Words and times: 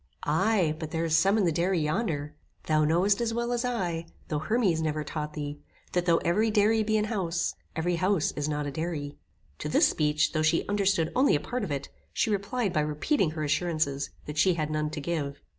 "Aye, 0.23 0.75
but 0.79 0.89
there 0.89 1.05
is 1.05 1.15
some 1.15 1.37
in 1.37 1.45
the 1.45 1.51
dairy 1.51 1.79
yonder. 1.79 2.33
Thou 2.63 2.85
knowest 2.85 3.21
as 3.21 3.35
well 3.35 3.51
as 3.53 3.63
I, 3.63 4.07
though 4.29 4.39
Hermes 4.39 4.81
never 4.81 5.03
taught 5.03 5.33
thee, 5.33 5.59
that 5.91 6.07
though 6.07 6.17
every 6.25 6.49
dairy 6.49 6.81
be 6.81 6.97
an 6.97 7.05
house, 7.05 7.53
every 7.75 7.97
house 7.97 8.31
is 8.31 8.49
not 8.49 8.65
a 8.65 8.71
dairy." 8.71 9.15
To 9.59 9.69
this 9.69 9.87
speech, 9.87 10.31
though 10.31 10.41
she 10.41 10.65
understood 10.67 11.11
only 11.15 11.35
a 11.35 11.39
part 11.39 11.63
of 11.63 11.69
it, 11.71 11.89
she 12.13 12.31
replied 12.31 12.73
by 12.73 12.81
repeating 12.81 13.29
her 13.37 13.43
assurances, 13.43 14.09
that 14.25 14.39
she 14.39 14.55
had 14.55 14.71
none 14.71 14.89
to 14.89 14.99
give. 15.01 15.39